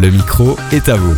[0.00, 1.16] Le micro est à vous.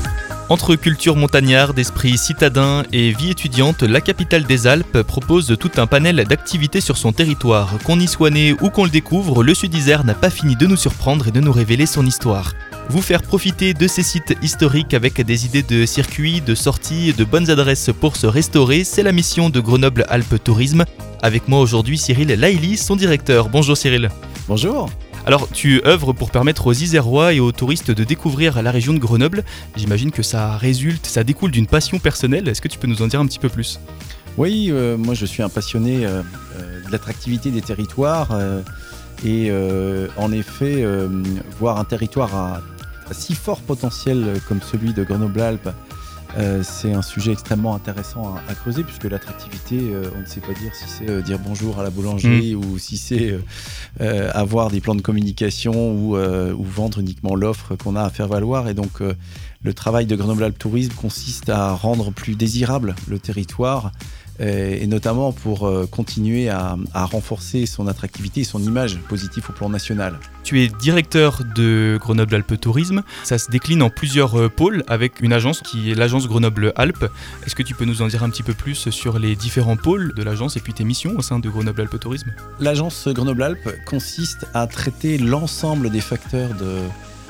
[0.49, 5.87] Entre culture montagnarde, esprit citadin et vie étudiante, la capitale des Alpes propose tout un
[5.87, 7.75] panel d'activités sur son territoire.
[7.85, 10.67] Qu'on y soit né ou qu'on le découvre, le Sud Isère n'a pas fini de
[10.67, 12.55] nous surprendre et de nous révéler son histoire.
[12.89, 17.25] Vous faire profiter de ces sites historiques avec des idées de circuits, de sorties, de
[17.25, 20.87] bonnes adresses pour se restaurer, c'est la mission de Grenoble Alpes Tourisme.
[21.21, 23.51] Avec moi aujourd'hui Cyril Laïli, son directeur.
[23.51, 24.09] Bonjour Cyril.
[24.49, 24.89] Bonjour.
[25.27, 28.99] Alors, tu œuvres pour permettre aux Isérois et aux touristes de découvrir la région de
[28.99, 29.45] Grenoble.
[29.77, 32.49] J'imagine que ça résulte, ça découle d'une passion personnelle.
[32.49, 33.79] Est-ce que tu peux nous en dire un petit peu plus?
[34.39, 36.23] Oui, euh, moi je suis un passionné euh,
[36.59, 38.31] euh, de l'attractivité des territoires.
[39.25, 39.53] et
[40.17, 40.85] en effet,
[41.59, 42.63] voir un territoire à,
[43.13, 45.69] si fort potentiel comme celui de Grenoble-Alpes
[46.39, 50.53] euh, c'est un sujet extrêmement intéressant à, creuser puisque l'attractivité, euh, on ne sait pas
[50.53, 52.59] dire si c'est euh, dire bonjour à la boulangerie mm.
[52.59, 53.39] ou si c'est
[54.01, 58.69] avoir des plans de communication ou, ou vendre uniquement l'offre qu'on a à faire valoir.
[58.69, 59.01] Et donc
[59.63, 63.93] le travail de Grenoble Alpes Tourisme consiste à rendre plus désirable le territoire
[64.39, 69.69] et notamment pour euh, continuer à, renforcer son attractivité et son image positive au plan
[69.69, 70.19] national.
[70.45, 73.03] Tu es directeur de Grenoble Alpes Tourisme.
[73.25, 77.11] Ça se décline en plusieurs euh, pôles avec une agence qui est l'agence Grenoble Alpes.
[77.45, 80.15] Est-ce que tu peux nous en dire un petit peu plus sur les différents pôles
[80.15, 82.33] de l'agence et puis tes missions au sein de Grenoble Alpes Tourisme?
[82.61, 86.79] L'agence Grenoble Alpes consiste à traiter l'ensemble des facteurs de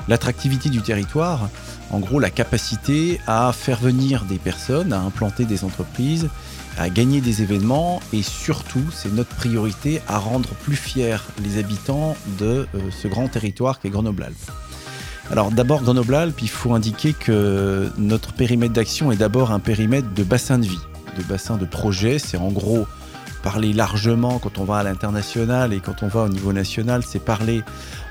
[0.07, 1.49] l'attractivité du territoire.
[1.91, 6.29] En gros, la capacité à faire venir des personnes, à implanter des entreprises,
[6.77, 12.15] à gagner des événements et surtout, c'est notre priorité, à rendre plus fiers les habitants
[12.39, 14.51] de euh, ce grand territoire qu'est Grenoble-Alpes.
[15.31, 20.23] Alors d'abord, Grenoble-Alpes, il faut indiquer que notre périmètre d'action est d'abord un périmètre de
[20.23, 20.81] bassin de vie,
[21.17, 22.19] de bassin de projet.
[22.19, 22.85] C'est en gros
[23.41, 27.19] parler largement quand on va à l'international et quand on va au niveau national, c'est
[27.19, 27.63] parler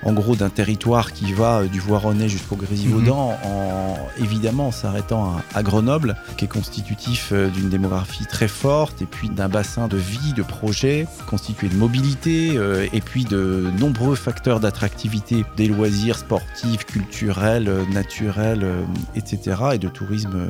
[0.03, 3.51] en gros d'un territoire qui va euh, du Voironnais jusqu'au Grésivaudan, mhm.
[3.51, 9.28] en évidemment s'arrêtant à, Grenoble, qui est constitutif euh, d'une démographie très forte et puis
[9.28, 14.61] d'un bassin de vie, de projets, constitué de mobilité euh, et puis de nombreux facteurs
[14.61, 18.67] d'attractivité, des loisirs sportifs, culturels, naturels,
[19.14, 19.57] etc.
[19.74, 20.48] et de tourisme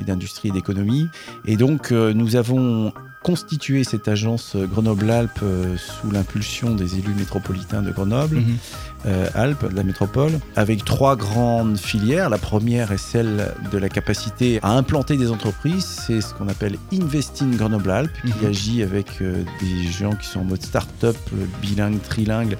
[0.00, 1.08] et d'industrie et d'économie.
[1.46, 2.92] Et donc nous avons
[3.22, 5.44] constitué cette agence Grenoble-Alpes
[5.76, 8.36] sous l'impulsion des élus métropolitains de Grenoble.
[8.36, 8.56] Mhm.
[9.04, 12.28] Euh, Alpes, de la métropole, avec trois grandes filières.
[12.28, 15.84] La première est celle de la capacité à implanter des entreprises.
[15.84, 18.50] C'est ce qu'on appelle Investing Grenoble Alpes, qui mhm.
[18.50, 22.56] agit avec euh, des gens qui sont en mode start-up, euh, bilingue, trilingue,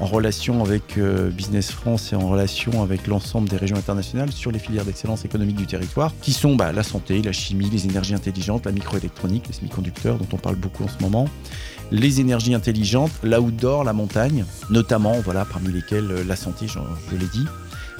[0.00, 0.96] en relation avec
[1.32, 5.56] Business France et en relation avec l'ensemble des régions internationales sur les filières d'excellence économique
[5.56, 9.54] du territoire, qui sont bah, la santé, la chimie, les énergies intelligentes, la microélectronique, les
[9.54, 11.28] semi-conducteurs dont on parle beaucoup en ce moment,
[11.90, 16.78] les énergies intelligentes, l'outdoor, la montagne, notamment, voilà, parmi lesquelles euh, la santé, je,
[17.10, 17.46] je l'ai dit.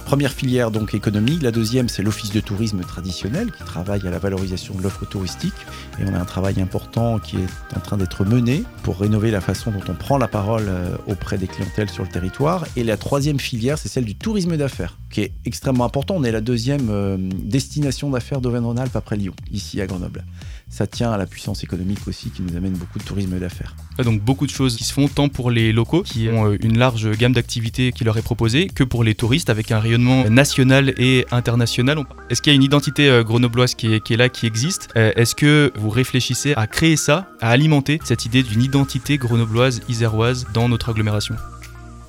[0.09, 4.19] Première filière donc économique, la deuxième c'est l'office de tourisme traditionnel qui travaille à la
[4.19, 5.53] valorisation de l'offre touristique.
[6.01, 9.43] Et on a un travail important qui est en train d'être mené pour rénover la
[9.43, 12.65] façon dont on prend la parole euh, auprès des clientèles sur le territoire.
[12.75, 16.17] Et la troisième filière c'est celle du tourisme d'affaires qui est extrêmement important.
[16.17, 20.25] On est la deuxième euh, destination d'affaires d'Auvergne-Rhône-Alpes après Lyon, ici à Grenoble
[20.71, 23.75] ça tient à la puissance économique aussi qui nous amène beaucoup de tourisme d'affaires.
[24.05, 26.79] Donc beaucoup de choses qui se font tant pour les locaux qui ont euh, une
[26.79, 30.95] large gamme d'activités qui leur est proposée que pour les touristes avec un rayonnement national
[30.99, 31.99] et international.
[32.31, 34.89] Est-ce qu'il y a une identité euh, grenobloise qui est, là, qui existe?
[34.95, 40.47] Est-ce que vous réfléchissez à créer ça, à alimenter cette idée d'une identité grenobloise, iséroise
[40.53, 41.37] dans notre agglomération?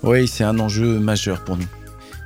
[0.04, 1.66] Oui, c'est un enjeu majeur pour nous.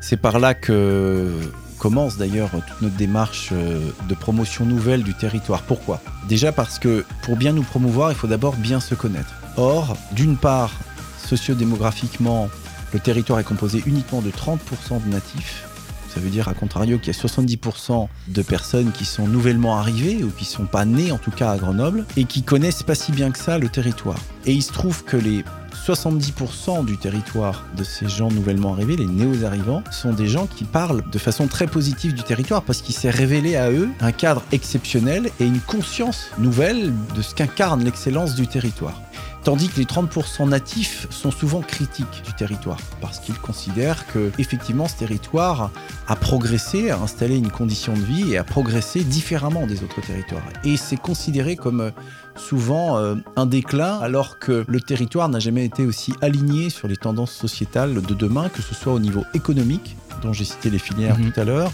[0.06, 1.32] C'est par là que
[1.80, 5.62] commence d'ailleurs toute notre démarche euh, de promotion nouvelle du territoire.
[5.62, 6.02] Pourquoi?
[6.28, 9.34] Déjà parce que pour bien nous promouvoir, il faut d'abord bien se connaître.
[9.56, 10.72] Or, d'une part,
[11.26, 12.50] sociodémographiquement,
[12.92, 15.70] le territoire est composé uniquement de 30% de natifs.
[16.14, 20.24] Ça veut dire, à contrario, qu'il y a 70% de personnes qui sont nouvellement arrivées
[20.24, 23.12] ou qui sont pas nées, en tout cas à Grenoble, et qui connaissent pas si
[23.12, 24.20] bien que ça le territoire.
[24.46, 25.44] Et il se trouve que les
[25.74, 31.04] 70% du territoire de ces gens nouvellement arrivés, les néo-arrivants, sont des gens qui parlent
[31.12, 35.32] de façon très positive du territoire parce qu'il s'est révélé à eux un cadre exceptionnel
[35.40, 39.02] et une conscience nouvelle de ce qu'incarne l'excellence du territoire.
[39.44, 44.88] Tandis que les 30% natifs sont souvent critiques du territoire parce qu'ils considèrent que effectivement
[44.88, 45.70] ce territoire
[46.08, 50.44] a progressé, a installé une condition de vie et a progressé différemment des autres territoires.
[50.64, 51.92] Et c'est considéré comme euh,
[52.38, 56.96] souvent euh, un déclin alors que le territoire n'a jamais été aussi aligné sur les
[56.98, 61.18] tendances sociétales de demain, que ce soit au niveau économique, dont j'ai cité les filières
[61.20, 61.32] Mhm.
[61.34, 61.72] tout à l'heure,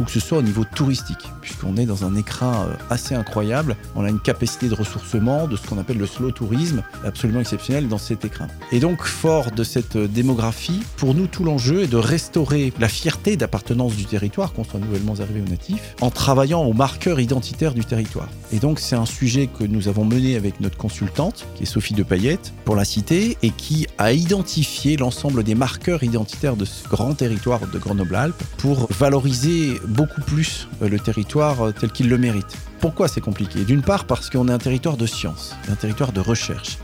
[0.00, 3.76] ou que ce soit au niveau touristique, puisqu'on est dans un écrin euh, assez incroyable.
[3.94, 7.88] On a une capacité de ressourcement de ce qu'on appelle le slow tourisme, absolument exceptionnel
[7.88, 8.48] dans cet écrin.
[8.72, 12.88] Et donc, fort de cette euh, démographie, pour nous, tout l'enjeu est de restaurer la
[12.88, 17.74] fierté d'appartenance du territoire, qu'on soit nouvellement arrivé ou natif, en travaillant aux marqueurs identitaires
[17.74, 18.28] du territoire.
[18.52, 21.94] Et donc, c'est un sujet que nous avons mené avec notre consultante, qui est Sophie
[21.94, 26.88] de Payette, pour la cité, et qui a identifié l'ensemble des marqueurs identitaires de ce
[26.88, 32.16] grand territoire de Grenoble-Alpes pour valoriser beaucoup plus euh, le territoire euh, tel qu'il le
[32.16, 32.56] mérite.
[32.80, 33.64] Pourquoi c'est compliqué?
[33.64, 36.78] D'une part parce qu'on est un territoire de science, un territoire de recherche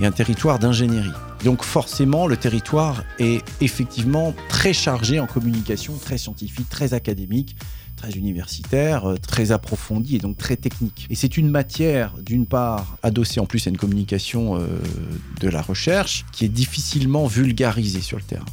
[0.00, 1.12] et un territoire d'ingénierie.
[1.44, 7.56] Donc forcément, le territoire est effectivement très chargé en communication, très scientifique, très académique,
[7.94, 11.06] très universitaire, euh, très approfondi et donc très technique.
[11.10, 14.58] Et c'est une matière, d'une part, adossée en plus à une communication
[15.40, 18.44] de la recherche, qui est difficilement vulgarisée sur le terrain.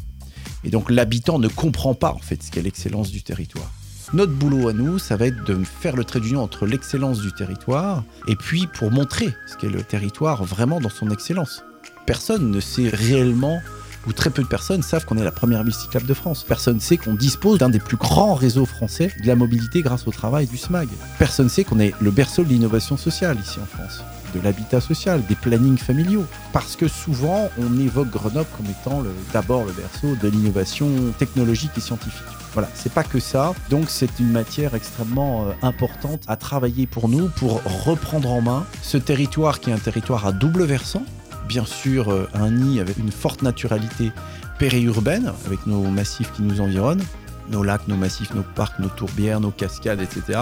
[0.63, 3.71] Et donc l'habitant ne comprend pas en fait ce qu'est l'excellence du territoire.
[4.13, 7.31] Notre boulot à nous, ça va être de faire le trait d'union entre l'excellence du
[7.31, 11.63] territoire et puis pour montrer ce qu'est le territoire vraiment dans son excellence.
[12.05, 13.59] Personne ne sait réellement,
[14.05, 15.73] ou très peu de personnes savent qu'on est la première ville
[16.05, 16.43] de France.
[16.47, 20.07] Personne ne sait qu'on dispose d'un des plus grands réseaux français de la mobilité grâce
[20.07, 20.89] au travail du SMAG.
[21.17, 24.81] Personne ne sait qu'on est le berceau de l'innovation sociale ici en France de l'habitat
[24.81, 26.25] social, des plannings familiaux.
[26.51, 29.03] Parce que souvent, on évoque Grenoble comme étant
[29.33, 32.23] d'abord le berceau de l'innovation technologique et scientifique.
[32.53, 33.53] Voilà, c'est pas que ça.
[33.69, 38.65] Donc, c'est une matière extrêmement euh, importante à travailler pour nous, pour reprendre en main
[38.83, 41.03] ce territoire qui est un territoire à double versant.
[41.47, 44.11] Bien sûr, euh, un nid avec une forte naturalité
[44.59, 47.03] périurbaine, avec nos massifs qui nous environnent,
[47.49, 50.39] nos lacs, nos massifs, nos parcs, nos tourbières, nos cascades, etc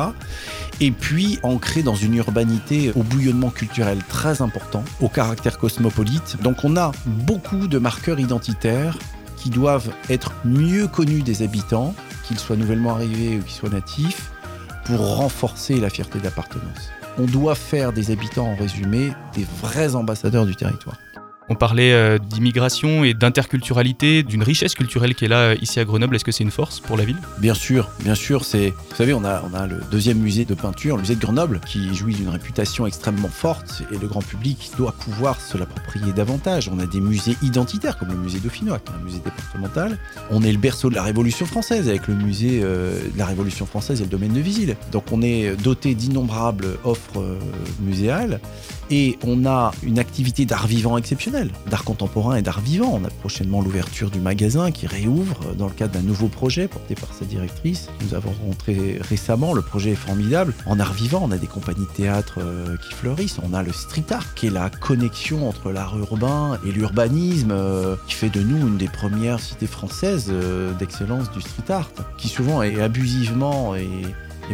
[0.81, 6.41] et puis ancré dans une urbanité au bouillonnement culturel très important, au caractère cosmopolite.
[6.41, 8.97] Donc on a beaucoup de marqueurs identitaires
[9.37, 11.93] qui doivent être mieux connus des habitants,
[12.23, 14.31] qu'ils soient nouvellement arrivés ou qu'ils soient natifs,
[14.85, 16.89] pour renforcer la fierté d'appartenance.
[17.19, 20.97] On doit faire des habitants, en résumé, des vrais ambassadeurs du territoire.
[21.51, 25.83] On parlait euh, d'immigration et d'interculturalité, d'une richesse culturelle qui est là euh, ici à
[25.83, 26.15] Grenoble.
[26.15, 27.17] Est-ce que c'est une force pour la ville?
[27.39, 28.69] Bien sûr, bien sûr, c'est.
[28.69, 31.59] Vous savez, on a, on a le deuxième musée de peinture, le musée de Grenoble,
[31.67, 36.69] qui jouit d'une réputation extrêmement forte et le grand public doit pouvoir se l'approprier davantage.
[36.73, 39.97] On a des musées identitaires comme le musée dauphinois, qui est un musée départemental.
[40.29, 43.65] On est le berceau de la Révolution française avec le musée euh, de la Révolution
[43.65, 44.77] française et le domaine de Visil.
[44.93, 47.21] Donc on est doté d'innombrables offres
[47.81, 48.39] muséales
[48.91, 52.99] et on a une activité d'art vivant exceptionnelle, d'art contemporain et d'art vivant.
[53.01, 56.67] On a prochainement l'ouverture du magasin qui réouvre euh, dans le cadre d'un nouveau projet
[56.67, 57.89] porté par sa directrice.
[58.01, 60.53] Nous avons rencontré récemment, le projet est formidable.
[60.65, 63.37] En art vivant, on a des compagnies de théâtre euh, qui fleurissent.
[63.43, 67.95] On a le street art qui est la connexion entre l'art urbain et l'urbanisme euh,
[68.07, 70.31] qui fait de nous une des premières cités françaises
[70.79, 73.87] d'excellence du street art, qui souvent est abusivement et,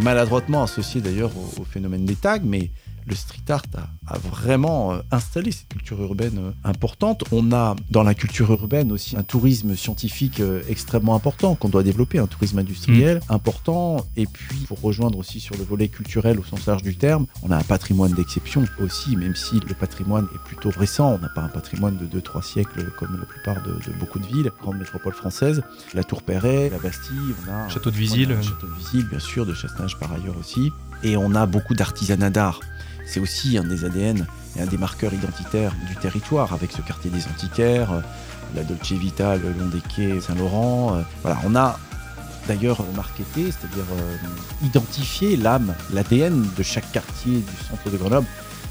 [0.01, 2.69] maladroitement associé d'ailleurs au phénomène des tags, mais
[3.07, 7.23] le street art a, a vraiment euh, installé cette culture urbaine euh, importante.
[7.31, 11.83] On a dans la culture urbaine aussi un tourisme scientifique euh, extrêmement important qu'on doit
[11.83, 14.05] développer, un tourisme industriel important.
[14.15, 17.51] Et puis, pour rejoindre aussi sur le volet culturel au sens large du terme, on
[17.51, 21.13] a un patrimoine d'exception aussi, même si le patrimoine est plutôt récent.
[21.13, 24.25] On n'a pas un patrimoine de 2-3 siècles comme la plupart de, de beaucoup de
[24.25, 25.61] villes, grandes métropoles françaises.
[25.93, 28.35] La Tour Perret, la Bastille, on a Château de Visil.
[28.41, 30.71] Château de Visil, bien sûr, de Chassenage par ailleurs aussi.
[31.03, 32.59] Et on a beaucoup d'artisanat d'art.
[33.07, 34.27] C'est aussi un des ADN
[34.57, 38.01] et un des marqueurs identitaires du territoire, avec ce quartier des antiquaires, euh,
[38.55, 40.97] la Dolce Vita, le long des quais Saint-Laurent.
[41.25, 41.79] euh, on a
[42.47, 44.17] d'ailleurs marketé, c'est-à-dire euh,
[44.65, 48.27] identifié l'âme, l'ADN de chaque quartier du centre de Grenoble.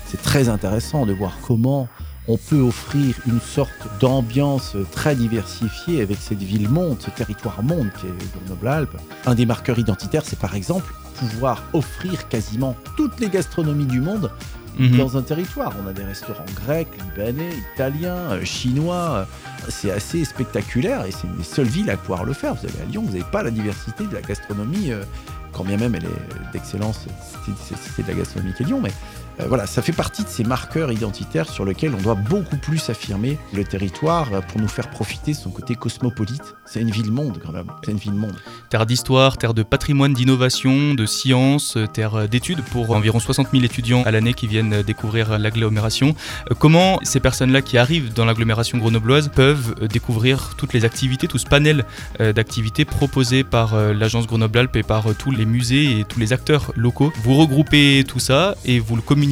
[0.06, 1.88] C'est très intéressant de voir comment
[2.28, 7.88] on peut offrir une sorte d'ambiance très diversifiée avec cette ville monde, ce territoire monde
[8.00, 8.12] qui est
[8.46, 8.96] Grenoble-Alpes.
[9.26, 14.30] Un des marqueurs identitaires, c'est par exemple pouvoir offrir quasiment toutes les gastronomies du monde
[14.78, 14.98] Mhm.
[14.98, 15.72] dans un territoire.
[15.82, 19.26] On a des restaurants grecs, libanais, italiens, euh, chinois.
[19.70, 22.54] C'est assez spectaculaire et c'est une des seules villes à pouvoir le faire.
[22.54, 25.02] Vous allez à Lyon, vous n'avez pas la diversité de la gastronomie, euh,
[25.52, 27.06] quand bien même elle est d'excellence,
[27.96, 28.92] c'est de la gastronomie qu'est Lyon, mais
[29.48, 33.38] voilà, ça fait partie de ces marqueurs identitaires sur lesquels on doit beaucoup plus affirmer
[33.52, 36.54] le territoire euh, pour nous faire profiter de son côté cosmopolite.
[36.64, 37.72] C'est une ville-monde, Grenoble.
[37.84, 38.34] C'est une ville-monde.
[38.70, 43.48] Terre d'histoire, terre de patrimoine, d'innovation, de science, euh, terre euh, d'études pour environ 60
[43.52, 46.14] 000 étudiants à l'année qui viennent euh, découvrir l'agglomération.
[46.50, 51.28] Euh, Comment ces personnes-là qui arrivent dans l'agglomération grenobloise peuvent euh, découvrir toutes les activités,
[51.28, 51.84] tout ce panel
[52.20, 56.18] euh, d'activités proposées par euh, l'agence Grenoble-Alpes et par euh, tous les musées et tous
[56.18, 57.12] les acteurs locaux?
[57.22, 59.25] Vous regroupez tout ça et vous le communiquez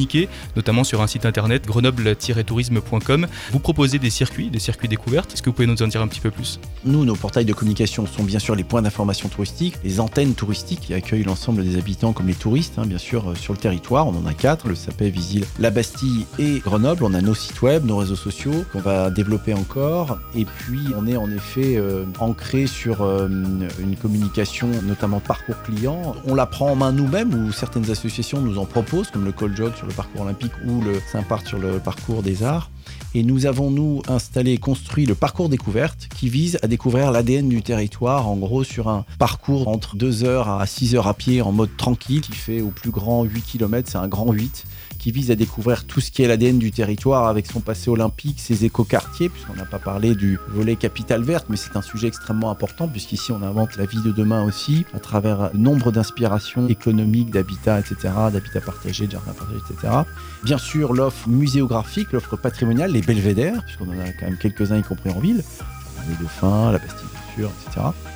[0.55, 3.27] notamment sur un site internet grenoble-tourisme.com.
[3.51, 5.33] Vous proposez des circuits, des circuits découvertes.
[5.33, 6.59] Est-ce que vous pouvez nous en dire un petit peu plus?
[6.83, 10.81] Nous, nos portails de communication sont bien sûr les points d'information touristique, les antennes touristiques
[10.81, 14.07] qui accueillent l'ensemble des habitants comme les touristes, hein, bien sûr, euh, sur le territoire.
[14.07, 17.03] On en a quatre, le Sapet, Visil, La Bastille et Grenoble.
[17.03, 20.19] On a nos sites web, nos réseaux sociaux qu'on va développer encore.
[20.35, 26.15] Et puis, on est en effet euh, ancré sur euh, une communication, notamment parcours client.
[26.25, 29.55] On la prend en main nous-mêmes ou certaines associations nous en proposent, comme le Col
[29.55, 32.69] Jog le parcours olympique ou le Saint-Part sur le parcours des arts.
[33.13, 37.47] Et nous avons, nous, installé et construit le parcours découverte qui vise à découvrir l'ADN
[37.47, 41.41] du territoire, en gros sur un parcours entre 2 heures à 6 heures à pied
[41.41, 44.65] en mode tranquille, qui fait au plus grand 8 km, c'est un grand 8
[45.05, 48.39] qui vise à découvrir tout ce qui est l'ADN du territoire avec son passé olympique,
[48.39, 52.49] ses écoquartiers, puisqu'on n'a pas parlé du volet capitale verte, mais c'est un sujet extrêmement
[52.49, 57.81] important, puisqu'ici on invente la vie de demain aussi, à travers nombre d'inspirations économiques, d'habitat,
[57.81, 59.93] etc., d'habitat partagé, de jardin partagé, etc.
[60.43, 64.81] Bien sûr, l'offre muséographique, l'offre patrimoniale, les belvédères, puisqu'on en a quand même quelques-uns, y
[64.81, 65.43] compris en ville,
[66.09, 67.24] les dauphins, la Bastille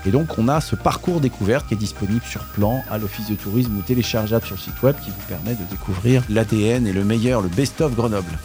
[0.06, 3.36] Et donc on a ce parcours découverte qui est disponible sur plan à l'office de
[3.36, 7.04] tourisme ou téléchargeable sur le site web qui vous permet de découvrir l'ADN et le
[7.04, 8.38] meilleur, le best-of Grenoble.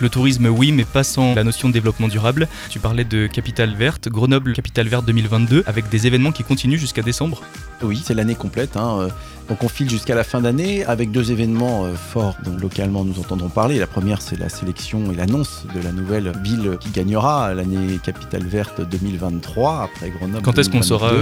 [0.00, 2.48] Le tourisme, oui, mais pas sans la notion de développement durable.
[2.68, 7.02] Tu parlais de Capitale Verte, Grenoble Capitale Verte 2022, avec des événements qui continuent jusqu'à
[7.02, 7.42] décembre.
[7.82, 8.76] Oui, c'est l'année complète.
[8.76, 9.08] Hein.
[9.48, 13.20] Donc on file jusqu'à la fin d'année avec deux événements euh, forts dont localement nous
[13.20, 13.78] entendrons parler.
[13.78, 18.44] La première, c'est la sélection et l'annonce de la nouvelle ville qui gagnera l'année Capitale
[18.44, 20.42] Verte 2023 après Grenoble.
[20.42, 21.12] Quand est-ce qu'on saura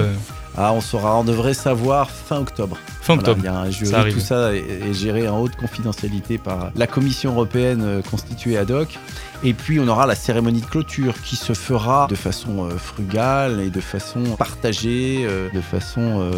[0.57, 2.79] ah, on saura, on devrait savoir fin octobre.
[3.01, 3.41] Fin octobre.
[3.43, 7.33] il y a un jury, tout ça est, géré en haute confidentialité par la Commission
[7.33, 8.99] européenne euh, constituée ad hoc.
[9.43, 13.61] Et puis on aura la cérémonie de clôture qui se fera de façon euh, frugale
[13.61, 16.31] et de façon partagée, euh, de façon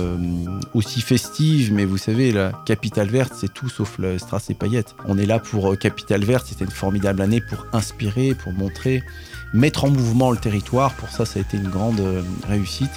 [0.73, 1.75] aussi festive.
[1.75, 4.97] Mais vous savez, la capitale verte, c'est tout sauf le strass et paillettes.
[5.07, 6.47] On est là pour capitale verte.
[6.49, 9.03] C'était une formidable année pour inspirer, pour montrer,
[9.53, 10.95] mettre en mouvement le territoire.
[10.95, 12.03] Pour ça, ça a été une grande
[12.49, 12.91] réussite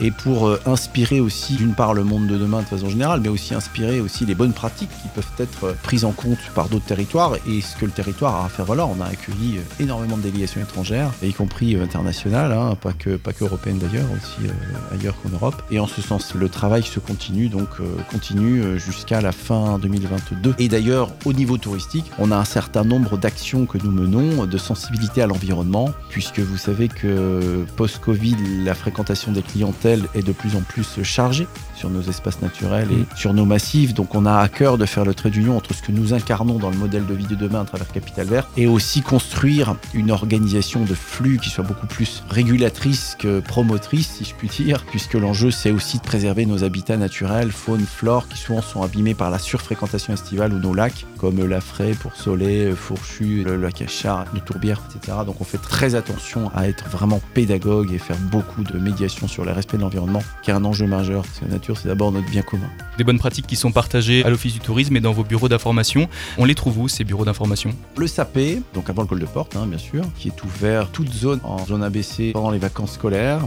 [0.00, 3.28] et pour euh, inspirer aussi d'une part le monde de demain de façon générale, mais
[3.28, 6.86] aussi inspirer aussi les bonnes pratiques qui peuvent être euh, prises en compte par d'autres
[6.86, 8.88] territoires et ce que le territoire a à faire valoir.
[8.88, 13.32] On a accueilli euh, énormément de délégations étrangères, y compris internationales, hein, pas que pas
[13.32, 14.50] que européennes d'ailleurs, aussi
[14.92, 15.62] ailleurs qu'en Europe.
[15.70, 17.68] Et en ce sens, le travail se continue donc
[18.10, 20.54] continue jusqu'à la fin 2022.
[20.58, 24.58] Et d'ailleurs, au niveau touristique, on a un certain nombre d'actions que nous menons de
[24.58, 30.56] sensibilité à l'environnement, puisque vous savez que post-Covid, la fréquentation des clientèles est de plus
[30.56, 31.46] en plus chargée
[31.80, 33.94] sur nos espaces naturels et sur nos massifs.
[33.94, 36.58] Donc on a à cœur de faire le trait d'union entre ce que nous incarnons
[36.58, 40.10] dans le modèle de vie de demain à travers Capital Vert et aussi construire une
[40.10, 45.14] organisation de flux qui soit beaucoup plus régulatrice que promotrice, si je puis dire, puisque
[45.14, 49.30] l'enjeu c'est aussi de préserver nos habitats naturels, faune, flore, qui souvent sont abîmés par
[49.30, 54.26] la surfréquentation estivale ou nos lacs, comme la Fraie pour Soleil, Fourchu, le lac Achard,
[54.34, 55.18] le Tourbière, etc.
[55.24, 59.44] Donc on fait très attention à être vraiment pédagogue et faire beaucoup de médiation sur
[59.44, 61.22] le respect de l'environnement, qui est un enjeu majeur.
[61.22, 62.68] Parce que la nature, c'est d'abord notre bien commun.
[62.98, 66.08] Des bonnes pratiques qui sont partagées à l'Office du tourisme et dans vos bureaux d'information.
[66.38, 67.70] On les trouve où, ces bureaux d'information?
[67.96, 71.12] Le SAPé, donc avant le col de porte, hein, bien sûr, qui est ouvert toute
[71.12, 73.40] zone en zone ABC pendant les vacances scolaires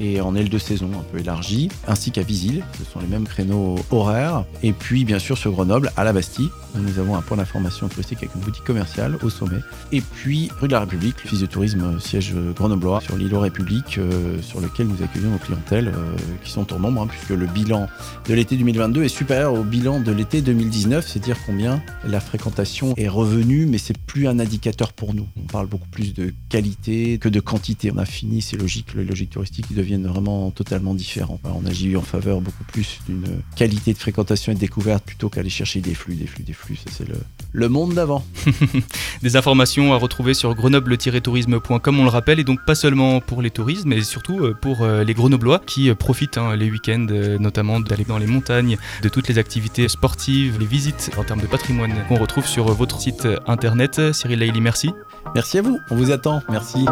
[0.00, 3.26] et en aile de saison un peu élargie, ainsi qu'à Visil, ce sont les mêmes
[3.26, 4.44] créneaux horaires.
[4.62, 8.18] Et puis bien sûr sur Grenoble, à la Bastille, nous avons un point d'information touristique
[8.18, 9.60] avec une boutique commerciale au sommet.
[9.92, 14.40] Et puis rue de la République, l'office de tourisme siège grenoblois sur l'îlot République, euh,
[14.42, 17.88] sur lequel nous accueillons nos clientèles euh, qui sont en nombre, hein, puisque le bilan
[18.28, 22.94] de l'été 2022 est supérieur au bilan de l'été 2019, c'est dire combien la fréquentation
[22.96, 25.26] est revenue, mais c'est plus un indicateur pour nous.
[25.36, 27.90] On parle beaucoup plus de qualité que de quantité.
[27.92, 31.40] On a fini ces logiques, les logiques touristiques qui deviennent vraiment totalement différents.
[31.44, 33.24] On agit en faveur beaucoup plus d'une
[33.56, 36.76] qualité de fréquentation et de découverte plutôt qu'aller chercher des flux, des flux, des flux.
[36.76, 37.16] Ça, c'est le,
[37.52, 38.24] le monde d'avant.
[39.22, 43.50] des informations à retrouver sur grenoble-tourisme.com, on le rappelle, et donc pas seulement pour les
[43.50, 47.06] touristes, mais surtout euh, pour euh, les grenoblois qui euh, profitent hein, les week-ends,
[47.40, 51.46] notamment d'aller dans les montagnes, de toutes les activités sportives, les visites en termes de
[51.46, 54.12] patrimoine qu'on retrouve sur votre site internet.
[54.12, 54.90] Cyril Laïli, merci.
[55.34, 56.42] Merci à vous, on vous attend.
[56.50, 56.84] Merci.